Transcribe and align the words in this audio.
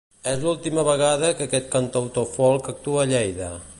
És 0.29 0.39
l'última 0.45 0.85
vegada 0.87 1.29
que 1.41 1.47
aquest 1.49 1.69
cantautor 1.75 2.27
folk 2.39 2.71
actua 2.75 3.05
a 3.05 3.11
Lleida. 3.13 3.53